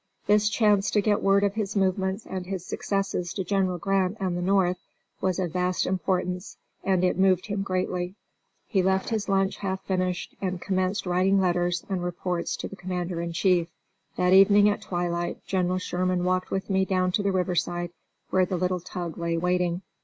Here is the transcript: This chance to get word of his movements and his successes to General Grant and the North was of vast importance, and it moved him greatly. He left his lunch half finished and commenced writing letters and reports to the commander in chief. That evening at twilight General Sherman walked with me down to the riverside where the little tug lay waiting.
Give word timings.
This 0.25 0.49
chance 0.49 0.89
to 0.89 0.99
get 1.01 1.21
word 1.21 1.43
of 1.43 1.53
his 1.53 1.75
movements 1.75 2.25
and 2.25 2.47
his 2.47 2.65
successes 2.65 3.33
to 3.35 3.43
General 3.43 3.77
Grant 3.77 4.17
and 4.19 4.35
the 4.35 4.41
North 4.41 4.77
was 5.21 5.37
of 5.37 5.53
vast 5.53 5.85
importance, 5.85 6.57
and 6.83 7.03
it 7.03 7.19
moved 7.19 7.45
him 7.45 7.61
greatly. 7.61 8.15
He 8.67 8.81
left 8.81 9.09
his 9.09 9.29
lunch 9.29 9.57
half 9.57 9.85
finished 9.85 10.33
and 10.41 10.59
commenced 10.59 11.05
writing 11.05 11.39
letters 11.39 11.85
and 11.87 12.03
reports 12.03 12.55
to 12.55 12.67
the 12.67 12.75
commander 12.75 13.21
in 13.21 13.31
chief. 13.31 13.69
That 14.15 14.33
evening 14.33 14.67
at 14.71 14.81
twilight 14.81 15.45
General 15.45 15.77
Sherman 15.77 16.23
walked 16.23 16.49
with 16.49 16.67
me 16.67 16.83
down 16.83 17.11
to 17.11 17.21
the 17.21 17.31
riverside 17.31 17.91
where 18.31 18.47
the 18.47 18.57
little 18.57 18.79
tug 18.79 19.19
lay 19.19 19.37
waiting. 19.37 19.83